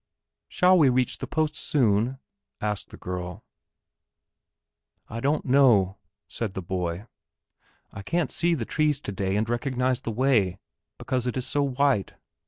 [0.47, 2.17] "Shall we reach the post soon?"
[2.59, 3.45] asked the girl.
[5.07, 7.05] "I don't know," said the boy,
[7.91, 10.57] "I can't see the trees today and recognize the way,
[10.97, 12.15] because it is so white.